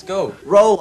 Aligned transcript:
Let's 0.00 0.06
go. 0.06 0.32
Roll. 0.46 0.80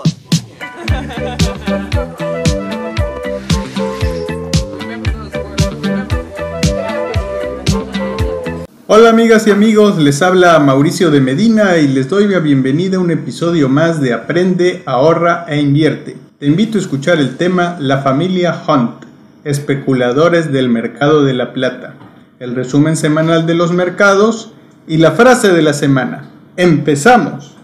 Hola 8.88 9.10
amigas 9.10 9.46
y 9.48 9.52
amigos, 9.52 9.98
les 9.98 10.22
habla 10.22 10.60
Mauricio 10.60 11.12
de 11.12 11.20
Medina 11.20 11.78
y 11.78 11.88
les 11.88 12.08
doy 12.08 12.28
la 12.28 12.40
bienvenida 12.40 12.98
a 12.98 13.00
un 13.00 13.12
episodio 13.12 13.68
más 13.68 14.00
de 14.00 14.14
Aprende, 14.14 14.84
ahorra 14.86 15.46
e 15.48 15.60
invierte. 15.60 16.16
Te 16.40 16.46
invito 16.46 16.78
a 16.78 16.82
escuchar 16.82 17.20
el 17.20 17.36
tema 17.36 17.78
La 17.80 18.02
familia 18.02 18.64
Hunt, 18.68 19.04
especuladores 19.44 20.52
del 20.52 20.70
mercado 20.70 21.24
de 21.24 21.34
la 21.34 21.52
plata, 21.52 21.96
el 22.40 22.56
resumen 22.56 22.96
semanal 22.96 23.46
de 23.46 23.56
los 23.56 23.74
mercados 23.74 24.54
y 24.88 24.98
la 24.98 25.12
frase 25.12 25.50
de 25.50 25.62
la 25.62 25.74
semana. 25.74 26.30
¡Empezamos! 26.56 27.59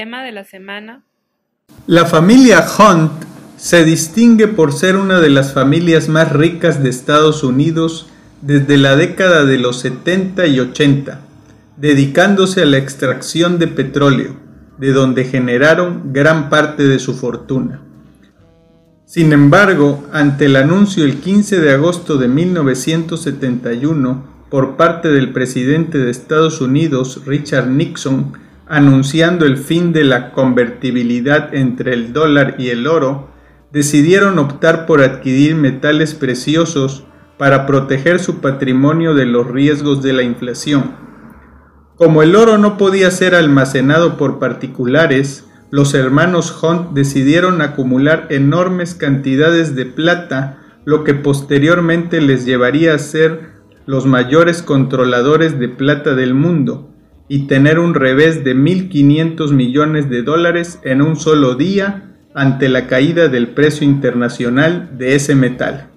Tema 0.00 0.24
de 0.24 0.32
la 0.32 0.44
semana 0.44 1.02
La 1.86 2.06
familia 2.06 2.64
Hunt 2.78 3.12
se 3.58 3.84
distingue 3.84 4.48
por 4.48 4.72
ser 4.72 4.96
una 4.96 5.20
de 5.20 5.28
las 5.28 5.52
familias 5.52 6.08
más 6.08 6.32
ricas 6.32 6.82
de 6.82 6.88
Estados 6.88 7.44
Unidos 7.44 8.06
desde 8.40 8.78
la 8.78 8.96
década 8.96 9.44
de 9.44 9.58
los 9.58 9.80
70 9.80 10.46
y 10.46 10.58
80, 10.58 11.20
dedicándose 11.76 12.62
a 12.62 12.64
la 12.64 12.78
extracción 12.78 13.58
de 13.58 13.66
petróleo, 13.66 14.36
de 14.78 14.94
donde 14.94 15.24
generaron 15.24 16.14
gran 16.14 16.48
parte 16.48 16.84
de 16.84 16.98
su 16.98 17.12
fortuna. 17.14 17.82
Sin 19.04 19.34
embargo, 19.34 20.08
ante 20.14 20.46
el 20.46 20.56
anuncio 20.56 21.04
el 21.04 21.20
15 21.20 21.60
de 21.60 21.74
agosto 21.74 22.16
de 22.16 22.26
1971 22.26 24.24
por 24.48 24.78
parte 24.78 25.10
del 25.10 25.34
presidente 25.34 25.98
de 25.98 26.10
Estados 26.10 26.62
Unidos, 26.62 27.20
Richard 27.26 27.68
Nixon, 27.68 28.32
anunciando 28.70 29.46
el 29.46 29.58
fin 29.58 29.92
de 29.92 30.04
la 30.04 30.30
convertibilidad 30.30 31.52
entre 31.56 31.92
el 31.92 32.12
dólar 32.12 32.54
y 32.56 32.68
el 32.68 32.86
oro, 32.86 33.28
decidieron 33.72 34.38
optar 34.38 34.86
por 34.86 35.02
adquirir 35.02 35.56
metales 35.56 36.14
preciosos 36.14 37.04
para 37.36 37.66
proteger 37.66 38.20
su 38.20 38.40
patrimonio 38.40 39.14
de 39.14 39.26
los 39.26 39.48
riesgos 39.48 40.04
de 40.04 40.12
la 40.12 40.22
inflación. 40.22 40.92
Como 41.96 42.22
el 42.22 42.36
oro 42.36 42.58
no 42.58 42.78
podía 42.78 43.10
ser 43.10 43.34
almacenado 43.34 44.16
por 44.16 44.38
particulares, 44.38 45.48
los 45.72 45.92
hermanos 45.94 46.56
Hunt 46.62 46.92
decidieron 46.92 47.62
acumular 47.62 48.28
enormes 48.30 48.94
cantidades 48.94 49.74
de 49.74 49.86
plata, 49.86 50.58
lo 50.84 51.02
que 51.02 51.14
posteriormente 51.14 52.20
les 52.20 52.44
llevaría 52.44 52.94
a 52.94 52.98
ser 53.00 53.50
los 53.84 54.06
mayores 54.06 54.62
controladores 54.62 55.58
de 55.58 55.68
plata 55.68 56.14
del 56.14 56.34
mundo 56.34 56.89
y 57.32 57.46
tener 57.46 57.78
un 57.78 57.94
revés 57.94 58.42
de 58.42 58.56
1.500 58.56 59.52
millones 59.52 60.10
de 60.10 60.24
dólares 60.24 60.80
en 60.82 61.00
un 61.00 61.14
solo 61.14 61.54
día 61.54 62.16
ante 62.34 62.68
la 62.68 62.88
caída 62.88 63.28
del 63.28 63.50
precio 63.50 63.86
internacional 63.86 64.98
de 64.98 65.14
ese 65.14 65.36
metal. 65.36 65.90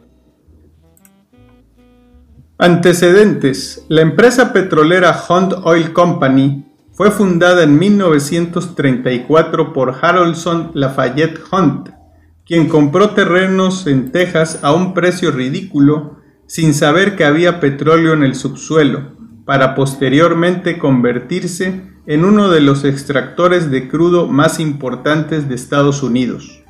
Antecedentes. 2.60 3.84
La 3.90 4.02
empresa 4.02 4.54
petrolera 4.54 5.20
Hunt 5.28 5.54
Oil 5.64 5.92
Company 5.92 6.68
fue 6.92 7.10
fundada 7.10 7.64
en 7.64 7.80
1934 7.80 9.74
por 9.74 9.96
Harolson 10.00 10.70
Lafayette 10.76 11.40
Hunt, 11.52 11.90
quien 12.46 12.70
compró 12.70 13.10
terrenos 13.10 13.88
en 13.88 14.12
Texas 14.12 14.60
a 14.62 14.72
un 14.72 14.94
precio 14.94 15.32
ridículo 15.32 16.20
sin 16.46 16.76
saber 16.76 17.16
que 17.16 17.26
había 17.26 17.60
petróleo 17.60 18.14
en 18.14 18.22
el 18.22 18.36
subsuelo, 18.36 19.23
para 19.46 19.76
posteriormente 19.76 20.78
convertirse 20.78 21.82
en 22.06 22.26
uno 22.26 22.50
de 22.50 22.62
los 22.62 22.84
extractores 22.84 23.72
de 23.72 23.88
crudo 23.88 24.28
más 24.28 24.60
importantes 24.60 25.48
de 25.48 25.56
Estados 25.56 26.04
Unidos. 26.04 26.62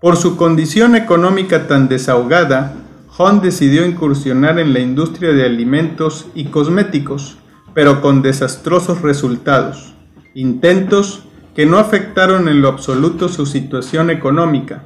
Por 0.00 0.16
su 0.16 0.36
condición 0.36 0.94
económica 0.94 1.66
tan 1.66 1.88
desahogada, 1.88 2.74
Hunt 3.18 3.42
decidió 3.42 3.84
incursionar 3.84 4.58
en 4.58 4.72
la 4.72 4.78
industria 4.78 5.32
de 5.32 5.44
alimentos 5.44 6.26
y 6.34 6.46
cosméticos, 6.46 7.38
pero 7.74 8.00
con 8.00 8.22
desastrosos 8.22 9.02
resultados, 9.02 9.94
intentos 10.34 11.24
que 11.54 11.66
no 11.66 11.78
afectaron 11.78 12.48
en 12.48 12.62
lo 12.62 12.68
absoluto 12.68 13.28
su 13.28 13.44
situación 13.44 14.10
económica, 14.10 14.84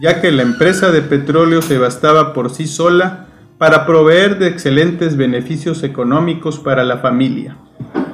ya 0.00 0.20
que 0.20 0.30
la 0.30 0.42
empresa 0.42 0.90
de 0.90 1.00
petróleo 1.00 1.62
se 1.62 1.78
bastaba 1.78 2.34
por 2.34 2.50
sí 2.50 2.66
sola 2.66 3.28
para 3.60 3.84
proveer 3.84 4.38
de 4.38 4.46
excelentes 4.46 5.18
beneficios 5.18 5.82
económicos 5.82 6.58
para 6.58 6.82
la 6.82 6.96
familia. 6.96 7.58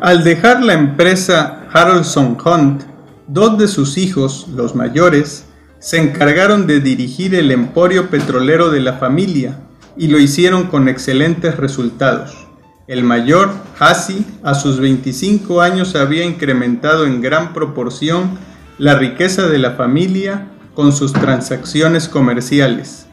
Al 0.00 0.24
dejar 0.24 0.60
la 0.64 0.72
empresa 0.72 1.68
Harrelson 1.72 2.36
Hunt, 2.44 2.82
dos 3.28 3.56
de 3.56 3.68
sus 3.68 3.96
hijos, 3.96 4.48
los 4.56 4.74
mayores, 4.74 5.46
se 5.78 5.98
encargaron 5.98 6.66
de 6.66 6.80
dirigir 6.80 7.32
el 7.36 7.52
emporio 7.52 8.10
petrolero 8.10 8.70
de 8.70 8.80
la 8.80 8.94
familia 8.94 9.60
y 9.96 10.08
lo 10.08 10.18
hicieron 10.18 10.64
con 10.64 10.88
excelentes 10.88 11.56
resultados. 11.58 12.48
El 12.88 13.04
mayor, 13.04 13.50
Hassi, 13.78 14.26
a 14.42 14.54
sus 14.54 14.80
25 14.80 15.60
años 15.60 15.94
había 15.94 16.24
incrementado 16.24 17.06
en 17.06 17.20
gran 17.20 17.52
proporción 17.52 18.36
la 18.78 18.96
riqueza 18.96 19.46
de 19.46 19.58
la 19.58 19.74
familia 19.74 20.48
con 20.74 20.90
sus 20.92 21.12
transacciones 21.12 22.08
comerciales 22.08 23.05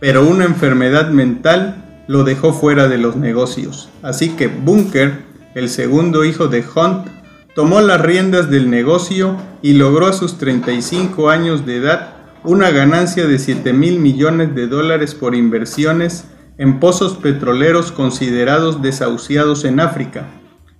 pero 0.00 0.26
una 0.26 0.44
enfermedad 0.44 1.10
mental 1.10 1.84
lo 2.06 2.24
dejó 2.24 2.52
fuera 2.52 2.88
de 2.88 2.98
los 2.98 3.16
negocios. 3.16 3.88
Así 4.02 4.30
que 4.30 4.48
Bunker, 4.48 5.22
el 5.54 5.68
segundo 5.68 6.24
hijo 6.24 6.48
de 6.48 6.64
Hunt, 6.74 7.06
tomó 7.54 7.80
las 7.80 8.00
riendas 8.00 8.50
del 8.50 8.70
negocio 8.70 9.36
y 9.62 9.74
logró 9.74 10.06
a 10.06 10.12
sus 10.12 10.38
35 10.38 11.30
años 11.30 11.66
de 11.66 11.76
edad 11.76 12.14
una 12.44 12.70
ganancia 12.70 13.26
de 13.26 13.38
7 13.38 13.72
mil 13.72 13.98
millones 13.98 14.54
de 14.54 14.68
dólares 14.68 15.14
por 15.14 15.34
inversiones 15.34 16.24
en 16.56 16.80
pozos 16.80 17.16
petroleros 17.16 17.92
considerados 17.92 18.80
desahuciados 18.80 19.64
en 19.64 19.80
África, 19.80 20.26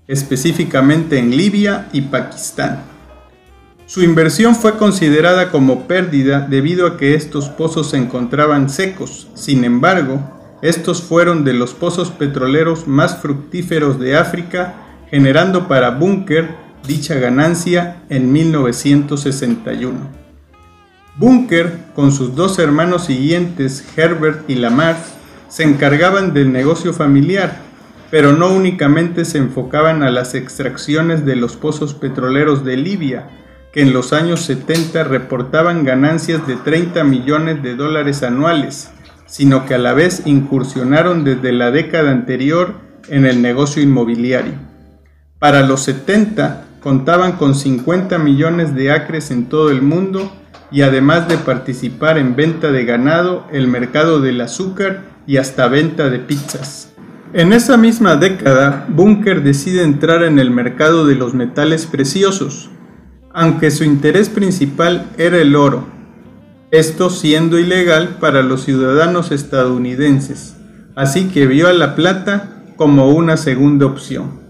específicamente 0.07 1.19
en 1.19 1.37
Libia 1.37 1.89
y 1.93 2.03
Pakistán. 2.03 2.83
Su 3.89 4.03
inversión 4.03 4.55
fue 4.55 4.77
considerada 4.77 5.51
como 5.51 5.87
pérdida 5.87 6.41
debido 6.41 6.87
a 6.87 6.99
que 6.99 7.15
estos 7.15 7.49
pozos 7.49 7.89
se 7.89 7.97
encontraban 7.97 8.69
secos. 8.69 9.29
Sin 9.33 9.65
embargo, 9.65 10.21
estos 10.61 11.03
fueron 11.03 11.43
de 11.43 11.55
los 11.55 11.73
pozos 11.73 12.11
petroleros 12.11 12.87
más 12.87 13.23
fructíferos 13.23 13.99
de 13.99 14.15
África, 14.19 14.75
generando 15.11 15.69
para 15.69 15.89
Bunker 15.93 16.51
dicha 16.87 17.15
ganancia 17.15 18.03
en 18.11 18.31
1961. 18.31 19.97
Bunker, 21.17 21.79
con 21.95 22.13
sus 22.13 22.37
dos 22.37 22.59
hermanos 22.59 23.07
siguientes, 23.07 23.83
Herbert 23.97 24.51
y 24.51 24.57
Lamar, 24.57 24.99
se 25.49 25.63
encargaban 25.63 26.35
del 26.35 26.53
negocio 26.53 26.93
familiar, 26.93 27.57
pero 28.11 28.35
no 28.35 28.53
únicamente 28.53 29.25
se 29.25 29.39
enfocaban 29.39 30.03
a 30.03 30.11
las 30.11 30.35
extracciones 30.35 31.25
de 31.25 31.37
los 31.37 31.57
pozos 31.57 31.95
petroleros 31.95 32.67
de 32.67 32.77
Libia, 32.77 33.31
que 33.73 33.83
en 33.83 33.93
los 33.93 34.13
años 34.13 34.41
70 34.43 35.05
reportaban 35.05 35.85
ganancias 35.85 36.47
de 36.47 36.57
30 36.57 37.05
millones 37.05 37.63
de 37.63 37.75
dólares 37.75 38.23
anuales, 38.23 38.91
sino 39.27 39.67
que 39.67 39.75
a 39.75 39.79
la 39.79 39.93
vez 39.93 40.23
incursionaron 40.25 41.25
desde 41.25 41.53
la 41.53 41.71
década 41.71 42.11
anterior 42.11 42.75
en 43.09 43.27
el 43.27 43.43
negocio 43.43 43.83
inmobiliario. 43.83 44.55
Para 45.39 45.67
los 45.67 45.83
70 45.83 46.65
contaban 46.81 47.33
con 47.33 47.55
50 47.55 48.19
millones 48.19 48.75
de 48.75 48.91
acres 48.91 49.31
en 49.31 49.47
todo 49.47 49.71
el 49.71 49.83
mundo 49.83 50.33
y 50.71 50.83
además 50.83 51.29
de 51.29 51.39
participar 51.39 52.19
en 52.19 52.37
venta 52.37 52.71
de 52.71 52.85
ganado, 52.85 53.47
el 53.53 53.69
mercado 53.69 54.21
del 54.21 54.41
azúcar 54.41 55.03
y 55.27 55.37
hasta 55.37 55.69
venta 55.69 56.11
de 56.11 56.19
pizzas. 56.19 56.93
En 57.35 57.53
esa 57.53 57.77
misma 57.77 58.17
década, 58.17 58.87
Bunker 58.89 59.43
decide 59.43 59.83
entrar 59.83 60.23
en 60.23 60.39
el 60.39 60.51
mercado 60.51 61.07
de 61.07 61.15
los 61.15 61.35
metales 61.35 61.87
preciosos, 61.87 62.71
aunque 63.39 63.71
su 63.71 63.85
interés 63.85 64.29
principal 64.29 65.13
era 65.17 65.39
el 65.39 65.55
oro, 65.55 65.85
esto 66.73 67.09
siendo 67.09 67.61
ilegal 67.61 68.17
para 68.19 68.43
los 68.43 68.65
ciudadanos 68.65 69.31
estadounidenses, 69.31 70.57
así 70.97 71.29
que 71.29 71.47
vio 71.47 71.69
a 71.69 71.73
la 71.73 71.95
plata 71.95 72.65
como 72.75 73.11
una 73.11 73.37
segunda 73.37 73.87
opción. 73.87 74.41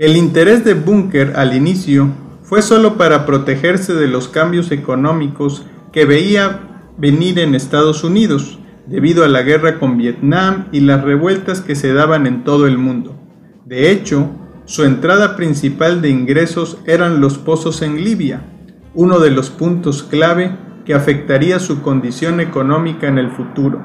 El 0.00 0.16
interés 0.16 0.64
de 0.64 0.74
Bunker 0.74 1.34
al 1.36 1.54
inicio 1.54 2.08
fue 2.42 2.62
solo 2.62 2.96
para 2.96 3.26
protegerse 3.26 3.94
de 3.94 4.08
los 4.08 4.26
cambios 4.26 4.72
económicos 4.72 5.64
que 5.92 6.04
veía 6.04 6.90
venir 6.98 7.38
en 7.38 7.54
Estados 7.54 8.02
Unidos, 8.02 8.58
debido 8.88 9.24
a 9.24 9.28
la 9.28 9.42
guerra 9.42 9.78
con 9.78 9.96
Vietnam 9.96 10.66
y 10.72 10.80
las 10.80 11.04
revueltas 11.04 11.60
que 11.60 11.76
se 11.76 11.92
daban 11.92 12.26
en 12.26 12.42
todo 12.42 12.66
el 12.66 12.76
mundo. 12.76 13.16
De 13.64 13.92
hecho, 13.92 14.28
su 14.66 14.84
entrada 14.84 15.36
principal 15.36 16.02
de 16.02 16.10
ingresos 16.10 16.78
eran 16.86 17.20
los 17.20 17.38
pozos 17.38 17.82
en 17.82 18.02
Libia, 18.02 18.42
uno 18.94 19.20
de 19.20 19.30
los 19.30 19.48
puntos 19.48 20.02
clave 20.02 20.58
que 20.84 20.92
afectaría 20.92 21.60
su 21.60 21.82
condición 21.82 22.40
económica 22.40 23.06
en 23.06 23.18
el 23.18 23.30
futuro. 23.30 23.84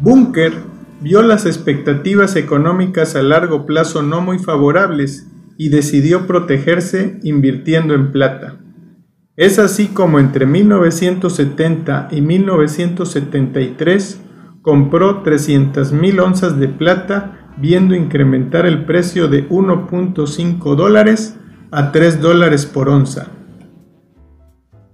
Bunker 0.00 0.54
vio 1.00 1.22
las 1.22 1.44
expectativas 1.44 2.34
económicas 2.34 3.14
a 3.14 3.22
largo 3.22 3.66
plazo 3.66 4.02
no 4.02 4.22
muy 4.22 4.38
favorables 4.38 5.26
y 5.58 5.68
decidió 5.68 6.26
protegerse 6.26 7.20
invirtiendo 7.22 7.94
en 7.94 8.10
plata. 8.10 8.56
Es 9.36 9.58
así 9.58 9.88
como 9.88 10.18
entre 10.18 10.46
1970 10.46 12.08
y 12.10 12.22
1973 12.22 14.20
compró 14.62 15.22
300.000 15.22 16.20
onzas 16.22 16.58
de 16.58 16.68
plata 16.68 17.43
viendo 17.56 17.94
incrementar 17.94 18.66
el 18.66 18.84
precio 18.84 19.28
de 19.28 19.48
1.5 19.48 20.74
dólares 20.76 21.36
a 21.70 21.92
3 21.92 22.20
dólares 22.20 22.66
por 22.66 22.88
onza. 22.88 23.28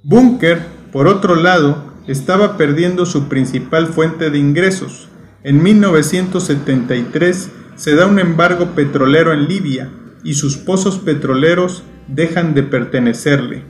Bunker, 0.02 0.60
por 0.92 1.06
otro 1.08 1.34
lado, 1.34 1.84
estaba 2.06 2.56
perdiendo 2.56 3.06
su 3.06 3.28
principal 3.28 3.86
fuente 3.86 4.30
de 4.30 4.38
ingresos. 4.38 5.08
En 5.42 5.62
1973 5.62 7.50
se 7.76 7.94
da 7.94 8.06
un 8.06 8.18
embargo 8.18 8.70
petrolero 8.74 9.32
en 9.32 9.46
Libia 9.46 9.90
y 10.24 10.34
sus 10.34 10.56
pozos 10.56 10.98
petroleros 10.98 11.82
dejan 12.08 12.54
de 12.54 12.62
pertenecerle. 12.62 13.64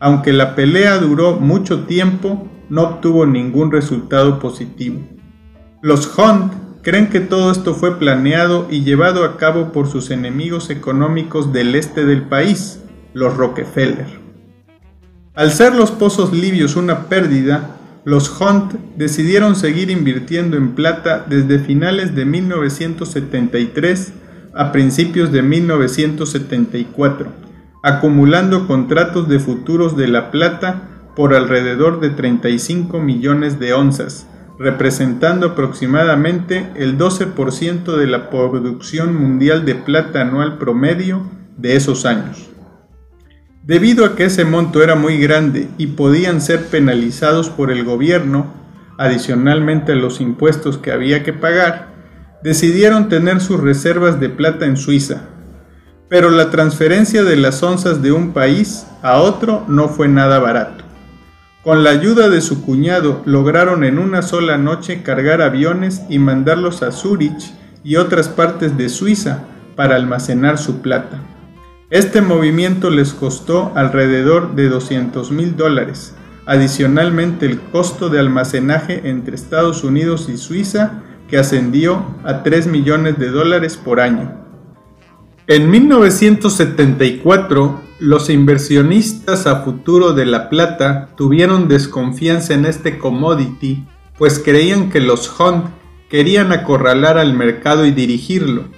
Aunque 0.00 0.32
la 0.32 0.54
pelea 0.54 0.98
duró 0.98 1.40
mucho 1.40 1.84
tiempo, 1.84 2.48
no 2.68 2.82
obtuvo 2.82 3.26
ningún 3.26 3.72
resultado 3.72 4.38
positivo. 4.38 5.00
Los 5.82 6.18
Hunt 6.18 6.52
creen 6.84 7.08
que 7.08 7.20
todo 7.20 7.50
esto 7.50 7.74
fue 7.74 7.98
planeado 7.98 8.68
y 8.70 8.84
llevado 8.84 9.24
a 9.24 9.38
cabo 9.38 9.72
por 9.72 9.88
sus 9.88 10.10
enemigos 10.10 10.68
económicos 10.68 11.52
del 11.52 11.74
este 11.74 12.04
del 12.04 12.22
país, 12.22 12.80
los 13.14 13.36
Rockefeller. 13.36 14.06
Al 15.34 15.50
ser 15.50 15.74
los 15.74 15.90
pozos 15.90 16.32
libios 16.32 16.76
una 16.76 17.08
pérdida, 17.08 17.78
los 18.04 18.38
Hunt 18.38 18.74
decidieron 18.96 19.56
seguir 19.56 19.90
invirtiendo 19.90 20.58
en 20.58 20.74
plata 20.74 21.24
desde 21.26 21.58
finales 21.58 22.14
de 22.14 22.26
1973 22.26 24.12
a 24.54 24.70
principios 24.70 25.32
de 25.32 25.42
1974, 25.42 27.32
acumulando 27.82 28.66
contratos 28.66 29.26
de 29.26 29.40
futuros 29.40 29.96
de 29.96 30.06
la 30.06 30.30
plata 30.30 30.82
por 31.16 31.34
alrededor 31.34 32.00
de 32.00 32.10
35 32.10 33.00
millones 33.00 33.58
de 33.58 33.72
onzas, 33.72 34.26
representando 34.58 35.48
aproximadamente 35.48 36.70
el 36.76 36.96
12% 36.96 37.96
de 37.96 38.06
la 38.06 38.30
producción 38.30 39.14
mundial 39.14 39.64
de 39.64 39.74
plata 39.74 40.20
anual 40.20 40.58
promedio 40.58 41.22
de 41.56 41.76
esos 41.76 42.06
años. 42.06 42.50
Debido 43.64 44.04
a 44.04 44.14
que 44.14 44.26
ese 44.26 44.44
monto 44.44 44.82
era 44.82 44.94
muy 44.94 45.18
grande 45.18 45.68
y 45.78 45.88
podían 45.88 46.40
ser 46.40 46.66
penalizados 46.66 47.48
por 47.48 47.70
el 47.70 47.82
gobierno, 47.82 48.52
adicionalmente 48.98 49.92
a 49.92 49.96
los 49.96 50.20
impuestos 50.20 50.78
que 50.78 50.92
había 50.92 51.24
que 51.24 51.32
pagar, 51.32 51.94
decidieron 52.42 53.08
tener 53.08 53.40
sus 53.40 53.58
reservas 53.58 54.20
de 54.20 54.28
plata 54.28 54.66
en 54.66 54.76
Suiza. 54.76 55.22
Pero 56.10 56.30
la 56.30 56.50
transferencia 56.50 57.24
de 57.24 57.36
las 57.36 57.62
onzas 57.62 58.02
de 58.02 58.12
un 58.12 58.32
país 58.32 58.86
a 59.02 59.18
otro 59.20 59.64
no 59.66 59.88
fue 59.88 60.08
nada 60.08 60.38
barato. 60.38 60.83
Con 61.64 61.82
la 61.82 61.88
ayuda 61.88 62.28
de 62.28 62.42
su 62.42 62.62
cuñado 62.62 63.22
lograron 63.24 63.84
en 63.84 63.98
una 63.98 64.20
sola 64.20 64.58
noche 64.58 65.02
cargar 65.02 65.40
aviones 65.40 66.02
y 66.10 66.18
mandarlos 66.18 66.82
a 66.82 66.92
Zúrich 66.92 67.54
y 67.82 67.96
otras 67.96 68.28
partes 68.28 68.76
de 68.76 68.90
Suiza 68.90 69.44
para 69.74 69.96
almacenar 69.96 70.58
su 70.58 70.82
plata. 70.82 71.20
Este 71.88 72.20
movimiento 72.20 72.90
les 72.90 73.14
costó 73.14 73.72
alrededor 73.76 74.54
de 74.54 74.68
200 74.68 75.30
mil 75.30 75.56
dólares. 75.56 76.14
Adicionalmente 76.44 77.46
el 77.46 77.58
costo 77.58 78.10
de 78.10 78.18
almacenaje 78.18 79.08
entre 79.08 79.34
Estados 79.34 79.84
Unidos 79.84 80.28
y 80.28 80.36
Suiza 80.36 81.02
que 81.28 81.38
ascendió 81.38 82.04
a 82.24 82.42
3 82.42 82.66
millones 82.66 83.18
de 83.18 83.30
dólares 83.30 83.78
por 83.78 84.00
año. 84.00 84.43
En 85.46 85.70
1974, 85.70 87.82
los 87.98 88.30
inversionistas 88.30 89.46
a 89.46 89.60
futuro 89.60 90.14
de 90.14 90.24
la 90.24 90.48
plata 90.48 91.10
tuvieron 91.18 91.68
desconfianza 91.68 92.54
en 92.54 92.64
este 92.64 92.96
commodity, 92.96 93.84
pues 94.16 94.38
creían 94.38 94.88
que 94.88 95.00
los 95.00 95.38
Hunt 95.38 95.66
querían 96.08 96.50
acorralar 96.50 97.18
al 97.18 97.34
mercado 97.34 97.84
y 97.84 97.90
dirigirlo. 97.90 98.68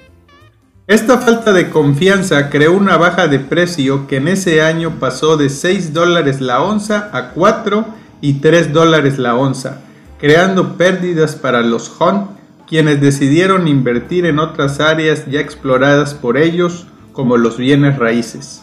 Esta 0.89 1.19
falta 1.19 1.53
de 1.53 1.71
confianza 1.71 2.51
creó 2.51 2.73
una 2.73 2.97
baja 2.97 3.29
de 3.29 3.39
precio 3.39 4.09
que 4.09 4.17
en 4.17 4.27
ese 4.27 4.61
año 4.61 4.95
pasó 4.99 5.37
de 5.37 5.51
6 5.51 5.93
dólares 5.93 6.41
la 6.41 6.63
onza 6.63 7.11
a 7.13 7.31
4 7.31 7.87
y 8.21 8.41
3 8.41 8.73
dólares 8.73 9.19
la 9.19 9.37
onza, 9.37 9.83
creando 10.19 10.77
pérdidas 10.77 11.37
para 11.37 11.61
los 11.61 11.93
Hunt 12.01 12.37
quienes 12.67 13.01
decidieron 13.01 13.69
invertir 13.69 14.27
en 14.27 14.39
otras 14.39 14.81
áreas 14.81 15.27
ya 15.27 15.41
exploradas 15.41 16.15
por 16.15 16.37
ellos, 16.37 16.87
como 17.13 17.37
los 17.37 17.57
bienes 17.57 17.99
raíces. 17.99 18.63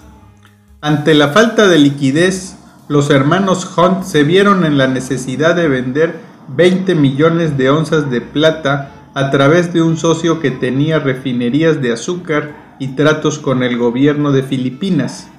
Ante 0.81 1.13
la 1.13 1.29
falta 1.29 1.67
de 1.67 1.79
liquidez, 1.79 2.57
los 2.89 3.09
hermanos 3.09 3.77
Hunt 3.77 4.03
se 4.03 4.23
vieron 4.23 4.65
en 4.65 4.77
la 4.77 4.87
necesidad 4.87 5.55
de 5.55 5.69
vender 5.69 6.19
20 6.49 6.95
millones 6.95 7.57
de 7.57 7.69
onzas 7.69 8.11
de 8.11 8.19
plata 8.19 8.91
a 9.13 9.31
través 9.31 9.73
de 9.73 9.81
un 9.81 9.97
socio 9.97 10.39
que 10.39 10.51
tenía 10.51 10.99
refinerías 10.99 11.81
de 11.81 11.93
azúcar 11.93 12.75
y 12.79 12.89
tratos 12.89 13.39
con 13.39 13.63
el 13.63 13.77
gobierno 13.77 14.31
de 14.31 14.43
Filipinas. 14.43 15.29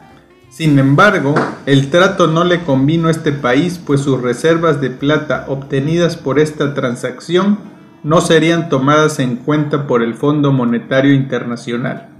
Sin 0.49 0.79
embargo, 0.79 1.35
el 1.67 1.91
trato 1.91 2.29
no 2.29 2.45
le 2.45 2.63
convino 2.63 3.09
a 3.09 3.11
este 3.11 3.33
país, 3.33 3.79
pues 3.85 4.01
sus 4.01 4.23
reservas 4.23 4.81
de 4.81 4.89
plata 4.91 5.45
obtenidas 5.49 6.17
por 6.17 6.39
esta 6.39 6.75
transacción 6.75 7.74
no 8.05 8.21
serían 8.21 8.69
tomadas 8.69 9.19
en 9.19 9.37
cuenta 9.37 9.87
por 9.87 10.03
el 10.03 10.15
Fondo 10.15 10.53
Monetario 10.53 11.15
Internacional. 11.15 12.11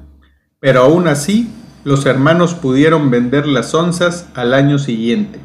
Pero 0.59 0.81
aún 0.81 1.07
así, 1.07 1.51
los 1.85 2.07
hermanos 2.07 2.55
pudieron 2.55 3.11
vender 3.11 3.47
las 3.47 3.75
onzas 3.75 4.31
al 4.35 4.55
año 4.55 4.79
siguiente. 4.79 5.39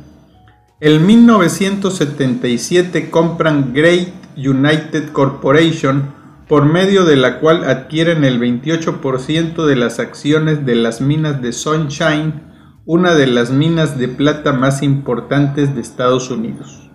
En 0.79 1.05
1977 1.05 3.11
compran 3.11 3.73
Great 3.73 4.13
United 4.37 5.11
Corporation, 5.11 6.17
por 6.47 6.65
medio 6.65 7.03
de 7.03 7.17
la 7.17 7.39
cual 7.39 7.65
adquieren 7.65 8.23
el 8.23 8.39
28% 8.39 9.65
de 9.65 9.75
las 9.75 9.99
acciones 9.99 10.65
de 10.65 10.75
las 10.75 11.01
minas 11.01 11.41
de 11.41 11.51
Sunshine, 11.51 12.43
una 12.85 13.13
de 13.13 13.27
las 13.27 13.51
minas 13.51 13.99
de 13.99 14.07
plata 14.07 14.53
más 14.53 14.81
importantes 14.81 15.75
de 15.75 15.81
Estados 15.81 16.31
Unidos. 16.31 16.89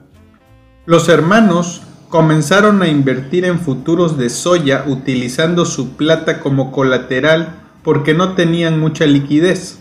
Los 0.86 1.10
hermanos 1.10 1.82
comenzaron 2.14 2.80
a 2.80 2.86
invertir 2.86 3.44
en 3.44 3.58
futuros 3.58 4.16
de 4.16 4.30
soya 4.30 4.84
utilizando 4.86 5.64
su 5.64 5.96
plata 5.96 6.38
como 6.38 6.70
colateral 6.70 7.56
porque 7.82 8.14
no 8.14 8.34
tenían 8.34 8.78
mucha 8.78 9.04
liquidez. 9.04 9.80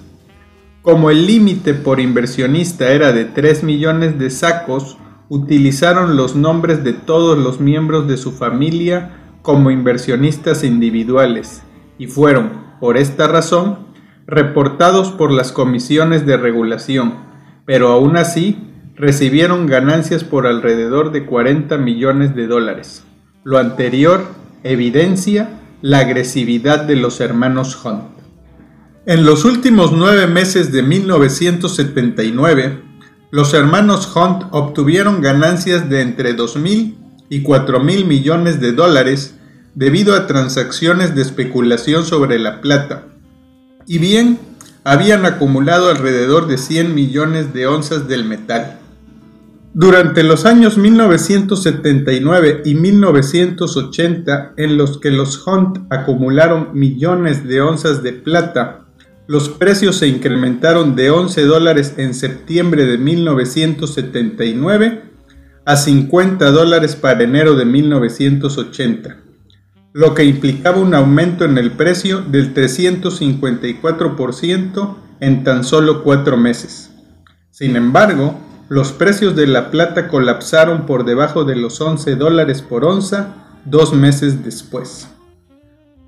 Como 0.82 1.12
el 1.12 1.28
límite 1.28 1.76
por 1.76 2.00
inversionista 2.00 2.90
era 2.90 3.12
de 3.12 3.26
3 3.26 3.62
millones 3.62 4.18
de 4.18 4.32
sacos, 4.32 4.98
utilizaron 5.30 6.18
los 6.18 6.36
nombres 6.36 6.84
de 6.84 6.94
todos 6.94 7.38
los 7.38 7.60
miembros 7.60 8.08
de 8.08 8.18
su 8.18 8.32
familia 8.32 9.36
como 9.44 9.70
inversionistas 9.70 10.64
individuales 10.64 11.62
y 12.00 12.08
fueron, 12.08 12.50
por 12.80 12.98
esta 12.98 13.28
razón, 13.28 13.90
reportados 14.26 15.12
por 15.12 15.30
las 15.30 15.52
comisiones 15.52 16.26
de 16.26 16.38
regulación, 16.38 17.14
pero 17.68 17.90
aún 17.90 18.18
así 18.18 18.73
recibieron 18.96 19.68
ganancias 19.68 20.24
por 20.24 20.48
alrededor 20.48 21.12
de 21.12 21.26
40 21.26 21.78
millones 21.78 22.36
de 22.36 22.48
dólares. 22.48 23.04
Lo 23.44 23.58
anterior 23.58 24.26
evidencia 24.64 25.60
la 25.82 26.00
agresividad 26.00 26.86
de 26.86 26.96
los 26.96 27.20
hermanos 27.20 27.78
Hunt. 27.84 28.14
En 29.06 29.26
los 29.26 29.44
últimos 29.44 29.92
nueve 29.92 30.28
meses 30.28 30.72
de 30.72 30.82
1979, 30.82 32.82
los 33.32 33.54
hermanos 33.54 34.16
Hunt 34.16 34.44
obtuvieron 34.52 35.22
ganancias 35.22 35.90
de 35.90 36.02
entre 36.02 36.38
2.000 36.38 36.96
y 37.30 37.44
4.000 37.44 38.06
millones 38.06 38.62
de 38.62 38.72
dólares 38.72 39.36
debido 39.76 40.16
a 40.16 40.28
transacciones 40.28 41.16
de 41.16 41.24
especulación 41.24 42.06
sobre 42.06 42.40
la 42.40 42.62
plata. 42.62 43.08
Y 43.88 43.98
bien, 43.98 44.40
habían 44.86 45.26
acumulado 45.26 45.90
alrededor 45.90 46.48
de 46.48 46.58
100 46.58 46.96
millones 46.96 47.54
de 47.54 47.68
onzas 47.68 48.08
del 48.08 48.24
metal. 48.24 48.80
Durante 49.76 50.22
los 50.22 50.46
años 50.46 50.78
1979 50.78 52.62
y 52.64 52.76
1980, 52.76 54.54
en 54.56 54.78
los 54.78 55.00
que 55.00 55.10
los 55.10 55.48
Hunt 55.48 55.80
acumularon 55.90 56.70
millones 56.74 57.48
de 57.48 57.62
onzas 57.62 58.04
de 58.04 58.14
plata, 58.14 58.82
los 59.26 59.50
precios 59.50 59.96
se 59.96 60.08
incrementaron 60.08 60.96
de 60.96 61.10
11 61.10 61.42
dólares 61.46 61.96
en 61.98 62.14
septiembre 62.14 62.86
de 62.86 63.00
1979 63.00 65.06
a 65.66 65.76
50 65.76 66.52
dólares 66.52 66.96
para 66.96 67.24
enero 67.24 67.56
de 67.56 67.66
1980, 67.66 69.18
lo 69.94 70.14
que 70.14 70.24
implicaba 70.24 70.78
un 70.78 70.94
aumento 70.94 71.46
en 71.46 71.58
el 71.58 71.72
precio 71.72 72.22
del 72.22 72.54
354% 72.54 74.98
en 75.20 75.44
tan 75.44 75.64
solo 75.64 76.04
cuatro 76.04 76.38
meses. 76.38 76.92
Sin 77.50 77.76
embargo, 77.76 78.40
los 78.70 78.92
precios 78.92 79.36
de 79.36 79.48
la 79.48 79.72
plata 79.72 80.08
colapsaron 80.08 80.86
por 80.86 81.06
debajo 81.06 81.44
de 81.44 81.56
los 81.56 81.82
11 81.82 82.16
dólares 82.16 82.62
por 82.62 82.86
onza 82.86 83.36
dos 83.66 83.94
meses 83.94 84.44
después. 84.44 85.08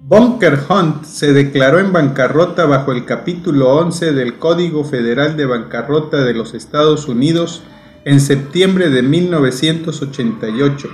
Bunker 0.02 0.60
Hunt 0.70 1.04
se 1.04 1.34
declaró 1.34 1.80
en 1.80 1.92
bancarrota 1.92 2.66
bajo 2.66 2.92
el 2.92 3.06
capítulo 3.06 3.76
11 3.76 4.14
del 4.14 4.38
Código 4.38 4.84
Federal 4.84 5.36
de 5.36 5.48
Bancarrota 5.48 6.24
de 6.24 6.34
los 6.34 6.54
Estados 6.54 7.08
Unidos 7.08 7.64
en 8.06 8.22
septiembre 8.22 8.92
de 8.92 9.02
1988, 9.02 10.90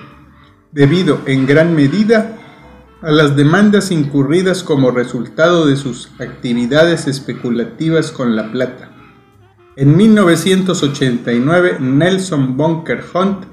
debido 0.72 1.20
en 1.26 1.46
gran 1.46 1.76
medida 1.76 2.38
a 3.02 3.12
las 3.12 3.36
demandas 3.36 3.92
incurridas 3.92 4.64
como 4.64 4.92
resultado 4.92 5.66
de 5.66 5.76
sus 5.76 6.10
actividades 6.20 7.08
especulativas 7.08 8.12
con 8.12 8.36
la 8.36 8.52
plata. 8.52 8.91
En 9.78 9.96
1989, 9.96 11.78
Nelson 11.80 12.58
Bunker 12.58 13.02
Hunt 13.14 13.46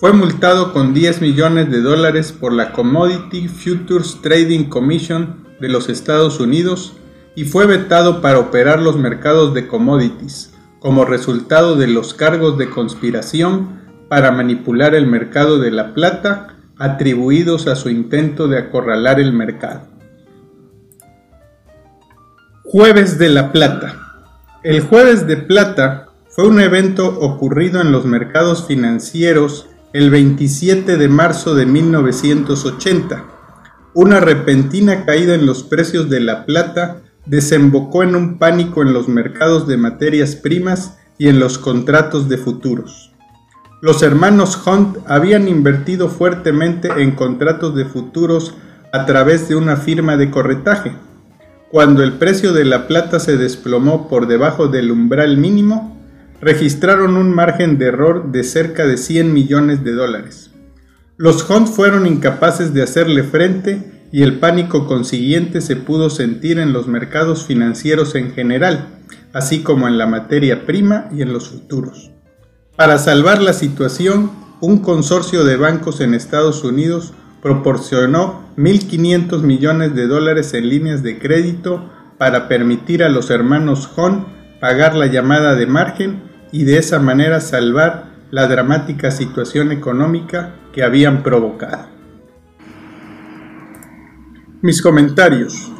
fue 0.00 0.12
multado 0.12 0.72
con 0.72 0.92
10 0.92 1.20
millones 1.20 1.70
de 1.70 1.80
dólares 1.80 2.32
por 2.32 2.52
la 2.52 2.72
Commodity 2.72 3.46
Futures 3.46 4.18
Trading 4.20 4.64
Commission 4.64 5.46
de 5.60 5.68
los 5.68 5.88
Estados 5.88 6.40
Unidos 6.40 6.94
y 7.36 7.44
fue 7.44 7.66
vetado 7.66 8.20
para 8.20 8.40
operar 8.40 8.82
los 8.82 8.96
mercados 8.96 9.54
de 9.54 9.68
commodities, 9.68 10.52
como 10.80 11.04
resultado 11.04 11.76
de 11.76 11.86
los 11.86 12.14
cargos 12.14 12.58
de 12.58 12.68
conspiración 12.68 13.80
para 14.08 14.32
manipular 14.32 14.96
el 14.96 15.06
mercado 15.06 15.60
de 15.60 15.70
la 15.70 15.94
plata 15.94 16.56
atribuidos 16.78 17.68
a 17.68 17.76
su 17.76 17.90
intento 17.90 18.48
de 18.48 18.58
acorralar 18.58 19.20
el 19.20 19.32
mercado. 19.32 19.82
Jueves 22.64 23.18
de 23.18 23.28
la 23.28 23.52
Plata. 23.52 24.09
El 24.62 24.82
Jueves 24.82 25.26
de 25.26 25.38
Plata 25.38 26.08
fue 26.28 26.46
un 26.46 26.60
evento 26.60 27.18
ocurrido 27.20 27.80
en 27.80 27.92
los 27.92 28.04
mercados 28.04 28.66
financieros 28.66 29.68
el 29.94 30.10
27 30.10 30.98
de 30.98 31.08
marzo 31.08 31.54
de 31.54 31.64
1980, 31.64 33.24
una 33.94 34.20
repentina 34.20 35.06
caída 35.06 35.34
en 35.34 35.46
los 35.46 35.62
precios 35.62 36.10
de 36.10 36.20
la 36.20 36.44
plata 36.44 37.00
desembocó 37.24 38.02
en 38.02 38.14
un 38.14 38.38
pánico 38.38 38.82
en 38.82 38.92
los 38.92 39.08
mercados 39.08 39.66
de 39.66 39.78
materias 39.78 40.36
primas 40.36 40.98
y 41.16 41.28
en 41.28 41.40
los 41.40 41.58
contratos 41.58 42.28
de 42.28 42.36
futuros. 42.36 43.12
Los 43.80 44.02
hermanos 44.02 44.60
Hunt 44.66 44.98
habían 45.06 45.48
invertido 45.48 46.08
fuertemente 46.08 46.88
en 46.98 47.12
contratos 47.12 47.74
de 47.74 47.86
futuros 47.86 48.54
a 48.92 49.06
través 49.06 49.48
de 49.48 49.56
una 49.56 49.76
firma 49.76 50.18
de 50.18 50.30
corretaje. 50.30 50.92
Cuando 51.70 52.02
el 52.02 52.14
precio 52.14 52.52
de 52.52 52.64
la 52.64 52.88
plata 52.88 53.20
se 53.20 53.36
desplomó 53.36 54.08
por 54.08 54.26
debajo 54.26 54.66
del 54.66 54.90
umbral 54.90 55.36
mínimo, 55.36 55.96
registraron 56.40 57.16
un 57.16 57.32
margen 57.32 57.78
de 57.78 57.86
error 57.86 58.32
de 58.32 58.42
cerca 58.42 58.88
de 58.88 58.96
100 58.96 59.32
millones 59.32 59.84
de 59.84 59.92
dólares. 59.92 60.50
Los 61.16 61.48
Hunt 61.48 61.68
fueron 61.68 62.08
incapaces 62.08 62.74
de 62.74 62.82
hacerle 62.82 63.22
frente 63.22 64.08
y 64.10 64.22
el 64.22 64.40
pánico 64.40 64.88
consiguiente 64.88 65.60
se 65.60 65.76
pudo 65.76 66.10
sentir 66.10 66.58
en 66.58 66.72
los 66.72 66.88
mercados 66.88 67.46
financieros 67.46 68.16
en 68.16 68.32
general, 68.32 68.88
así 69.32 69.62
como 69.62 69.86
en 69.86 69.96
la 69.96 70.06
materia 70.08 70.66
prima 70.66 71.08
y 71.12 71.22
en 71.22 71.32
los 71.32 71.50
futuros. 71.50 72.10
Para 72.74 72.98
salvar 72.98 73.40
la 73.40 73.52
situación, 73.52 74.32
un 74.60 74.78
consorcio 74.78 75.44
de 75.44 75.56
bancos 75.56 76.00
en 76.00 76.14
Estados 76.14 76.64
Unidos 76.64 77.12
proporcionó 77.42 78.44
1.500 78.56 79.42
millones 79.42 79.94
de 79.94 80.06
dólares 80.06 80.54
en 80.54 80.68
líneas 80.68 81.02
de 81.02 81.18
crédito 81.18 81.90
para 82.18 82.48
permitir 82.48 83.02
a 83.02 83.08
los 83.08 83.30
hermanos 83.30 83.90
Hunt 83.96 84.26
pagar 84.60 84.94
la 84.94 85.06
llamada 85.06 85.54
de 85.54 85.66
margen 85.66 86.22
y 86.52 86.64
de 86.64 86.78
esa 86.78 86.98
manera 86.98 87.40
salvar 87.40 88.10
la 88.30 88.46
dramática 88.46 89.10
situación 89.10 89.72
económica 89.72 90.54
que 90.72 90.82
habían 90.82 91.22
provocado. 91.22 91.88
Mis 94.62 94.82
comentarios. 94.82 95.72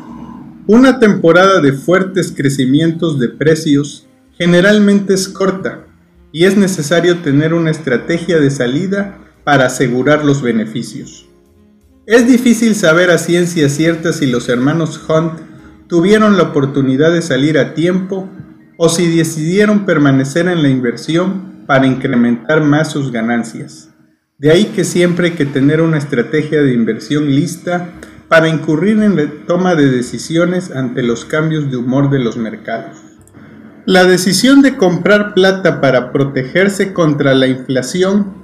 Una 0.66 0.98
temporada 0.98 1.60
de 1.60 1.72
fuertes 1.72 2.32
crecimientos 2.34 3.18
de 3.18 3.28
precios 3.28 4.06
generalmente 4.38 5.14
es 5.14 5.28
corta 5.28 5.84
y 6.32 6.44
es 6.44 6.56
necesario 6.56 7.18
tener 7.18 7.52
una 7.52 7.70
estrategia 7.70 8.38
de 8.38 8.50
salida 8.50 9.18
para 9.44 9.66
asegurar 9.66 10.24
los 10.24 10.42
beneficios. 10.42 11.29
Es 12.10 12.26
difícil 12.26 12.74
saber 12.74 13.12
a 13.12 13.18
ciencia 13.18 13.68
cierta 13.68 14.12
si 14.12 14.26
los 14.26 14.48
hermanos 14.48 15.00
Hunt 15.08 15.38
tuvieron 15.86 16.36
la 16.36 16.42
oportunidad 16.42 17.12
de 17.12 17.22
salir 17.22 17.56
a 17.56 17.72
tiempo 17.72 18.28
o 18.76 18.88
si 18.88 19.16
decidieron 19.16 19.86
permanecer 19.86 20.48
en 20.48 20.60
la 20.60 20.68
inversión 20.68 21.62
para 21.68 21.86
incrementar 21.86 22.64
más 22.64 22.90
sus 22.90 23.12
ganancias. 23.12 23.90
De 24.38 24.50
ahí 24.50 24.72
que 24.74 24.82
siempre 24.82 25.28
hay 25.28 25.34
que 25.34 25.46
tener 25.46 25.80
una 25.80 25.98
estrategia 25.98 26.60
de 26.62 26.72
inversión 26.72 27.30
lista 27.30 27.92
para 28.26 28.48
incurrir 28.48 29.00
en 29.00 29.14
la 29.14 29.30
toma 29.46 29.76
de 29.76 29.88
decisiones 29.88 30.72
ante 30.72 31.04
los 31.04 31.24
cambios 31.24 31.70
de 31.70 31.76
humor 31.76 32.10
de 32.10 32.18
los 32.18 32.36
mercados. 32.36 32.96
La 33.86 34.04
decisión 34.04 34.62
de 34.62 34.76
comprar 34.76 35.32
plata 35.32 35.80
para 35.80 36.10
protegerse 36.10 36.92
contra 36.92 37.34
la 37.34 37.46
inflación 37.46 38.34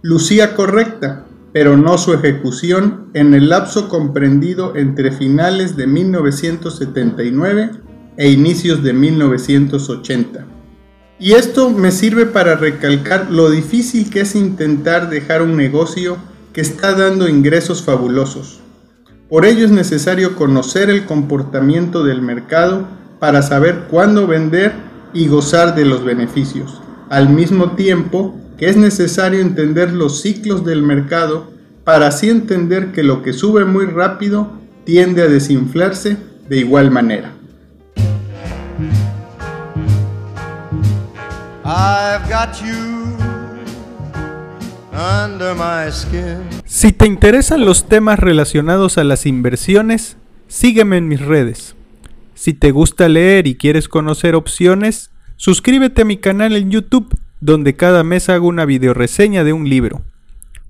lucía 0.00 0.54
correcta, 0.54 1.26
pero 1.56 1.78
no 1.78 1.96
su 1.96 2.12
ejecución 2.12 3.08
en 3.14 3.32
el 3.32 3.48
lapso 3.48 3.88
comprendido 3.88 4.76
entre 4.76 5.10
finales 5.10 5.74
de 5.74 5.86
1979 5.86 7.70
e 8.18 8.28
inicios 8.28 8.82
de 8.82 8.92
1980. 8.92 10.44
Y 11.18 11.32
esto 11.32 11.70
me 11.70 11.92
sirve 11.92 12.26
para 12.26 12.56
recalcar 12.56 13.30
lo 13.30 13.48
difícil 13.48 14.10
que 14.10 14.20
es 14.20 14.34
intentar 14.34 15.08
dejar 15.08 15.40
un 15.40 15.56
negocio 15.56 16.18
que 16.52 16.60
está 16.60 16.92
dando 16.92 17.26
ingresos 17.26 17.82
fabulosos. 17.82 18.60
Por 19.30 19.46
ello 19.46 19.64
es 19.64 19.70
necesario 19.70 20.36
conocer 20.36 20.90
el 20.90 21.06
comportamiento 21.06 22.04
del 22.04 22.20
mercado 22.20 22.86
para 23.18 23.40
saber 23.40 23.86
cuándo 23.90 24.26
vender 24.26 24.74
y 25.14 25.26
gozar 25.28 25.74
de 25.74 25.86
los 25.86 26.04
beneficios. 26.04 26.82
Al 27.08 27.30
mismo 27.30 27.70
tiempo 27.70 28.34
que 28.58 28.68
es 28.68 28.76
necesario 28.76 29.40
entender 29.40 29.92
los 29.92 30.22
ciclos 30.22 30.64
del 30.64 30.82
mercado 30.82 31.52
para 31.84 32.08
así 32.08 32.28
entender 32.30 32.92
que 32.92 33.02
lo 33.02 33.22
que 33.22 33.32
sube 33.32 33.64
muy 33.64 33.86
rápido 33.86 34.50
tiende 34.84 35.22
a 35.22 35.26
desinflarse 35.26 36.16
de 36.48 36.56
igual 36.58 36.90
manera. 36.90 37.32
Si 46.64 46.92
te 46.92 47.06
interesan 47.06 47.64
los 47.64 47.88
temas 47.88 48.18
relacionados 48.18 48.96
a 48.98 49.04
las 49.04 49.26
inversiones, 49.26 50.16
sígueme 50.48 50.96
en 50.96 51.08
mis 51.08 51.20
redes. 51.20 51.74
Si 52.34 52.54
te 52.54 52.70
gusta 52.70 53.08
leer 53.08 53.46
y 53.46 53.56
quieres 53.56 53.88
conocer 53.88 54.34
opciones, 54.34 55.10
suscríbete 55.36 56.02
a 56.02 56.04
mi 56.04 56.16
canal 56.16 56.56
en 56.56 56.70
YouTube, 56.70 57.14
donde 57.46 57.76
cada 57.76 58.04
mes 58.04 58.28
hago 58.28 58.48
una 58.48 58.64
videoreseña 58.64 59.44
de 59.44 59.52
un 59.52 59.68
libro. 59.68 60.02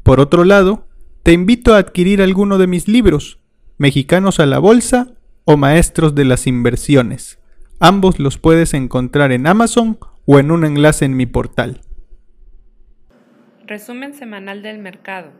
Por 0.02 0.20
otro 0.20 0.44
lado, 0.44 0.86
te 1.22 1.32
invito 1.32 1.74
a 1.74 1.78
adquirir 1.78 2.20
alguno 2.20 2.58
de 2.58 2.66
mis 2.66 2.86
libros, 2.86 3.38
Mexicanos 3.78 4.40
a 4.40 4.46
la 4.46 4.58
Bolsa 4.58 5.14
o 5.44 5.56
Maestros 5.56 6.14
de 6.14 6.26
las 6.26 6.46
Inversiones. 6.46 7.38
Ambos 7.80 8.20
los 8.20 8.36
puedes 8.36 8.74
encontrar 8.74 9.32
en 9.32 9.46
Amazon 9.46 9.98
o 10.26 10.38
en 10.38 10.50
un 10.50 10.66
enlace 10.66 11.06
en 11.06 11.16
mi 11.16 11.24
portal. 11.24 11.80
Resumen 13.66 14.12
semanal 14.12 14.60
del 14.62 14.78
mercado. 14.78 15.30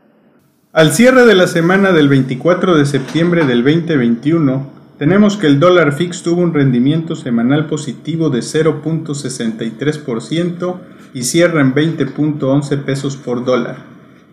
Al 0.73 0.91
cierre 0.91 1.23
de 1.25 1.35
la 1.35 1.45
semana 1.45 1.91
del 1.91 2.09
24 2.09 2.75
de 2.75 2.87
septiembre 2.87 3.45
del 3.45 3.63
2021, 3.63 4.71
tenemos 4.97 5.37
que 5.37 5.45
el 5.45 5.59
dólar 5.59 5.93
fix 5.93 6.23
tuvo 6.23 6.41
un 6.41 6.55
rendimiento 6.55 7.15
semanal 7.15 7.67
positivo 7.67 8.31
de 8.31 8.39
0.63% 8.39 10.96
y 11.13 11.23
cierra 11.23 11.61
en 11.61 11.73
20.11 11.73 12.83
pesos 12.83 13.15
por 13.17 13.45
dólar. 13.45 13.85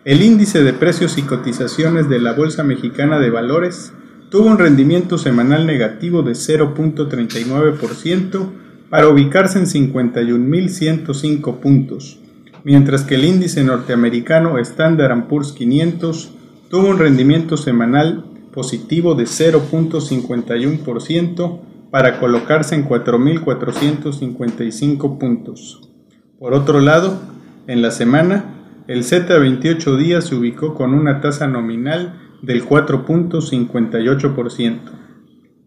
El 0.04 0.22
índice 0.22 0.62
de 0.62 0.74
precios 0.74 1.16
y 1.16 1.22
cotizaciones 1.22 2.08
de 2.08 2.18
la 2.18 2.34
Bolsa 2.34 2.62
Mexicana 2.62 3.18
de 3.18 3.30
Valores 3.30 3.94
tuvo 4.28 4.48
un 4.48 4.58
rendimiento 4.58 5.16
semanal 5.16 5.66
negativo 5.66 6.22
de 6.22 6.32
0.39% 6.32 8.50
para 8.90 9.08
ubicarse 9.08 9.58
en 9.58 9.64
51.105 9.66 11.60
puntos, 11.60 12.18
mientras 12.64 13.00
que 13.02 13.14
el 13.14 13.24
índice 13.24 13.64
norteamericano 13.64 14.58
Standard 14.58 15.26
Poor's 15.28 15.52
500 15.52 16.32
tuvo 16.68 16.88
un 16.88 16.98
rendimiento 16.98 17.56
semanal 17.56 18.26
positivo 18.52 19.14
de 19.14 19.24
0.51% 19.24 21.60
para 21.90 22.18
colocarse 22.18 22.74
en 22.74 22.86
4.455 22.88 25.18
puntos. 25.18 25.93
Por 26.38 26.54
otro 26.54 26.80
lado, 26.80 27.20
en 27.66 27.82
la 27.82 27.90
semana, 27.90 28.52
El 28.86 29.02
Z 29.04 29.34
a 29.34 29.38
28 29.38 29.96
días 29.96 30.26
se 30.26 30.34
ubicó 30.34 30.74
con 30.74 30.92
una 30.92 31.22
tasa 31.22 31.46
nominal 31.46 32.20
del 32.42 32.68
4.58%. 32.68 34.80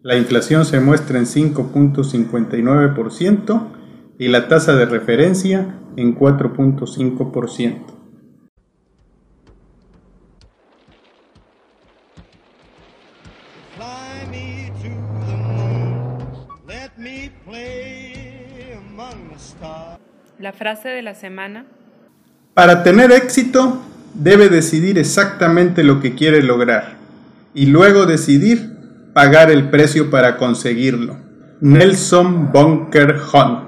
La 0.02 0.16
inflación 0.16 0.64
se 0.64 0.78
muestra 0.78 1.18
en 1.18 1.26
5.59% 1.26 3.62
y 4.18 4.28
la 4.28 4.46
tasa 4.46 4.76
de 4.76 4.86
referencia 4.86 5.80
en 5.96 6.16
4.5%. 6.16 7.98
La 20.38 20.52
frase 20.52 20.88
de 20.88 21.02
la 21.02 21.14
semana. 21.14 21.64
Para 22.54 22.84
tener 22.84 23.10
éxito, 23.10 23.82
debe 24.14 24.48
decidir 24.48 24.96
exactamente 24.96 25.82
lo 25.82 26.00
que 26.00 26.14
quiere 26.14 26.42
lograr 26.42 26.94
y 27.54 27.66
luego 27.66 28.06
decidir 28.06 28.76
pagar 29.12 29.50
el 29.50 29.68
precio 29.68 30.10
para 30.10 30.36
conseguirlo. 30.36 31.16
Nelson 31.60 32.52
Bunker 32.52 33.16
Hunt 33.32 33.67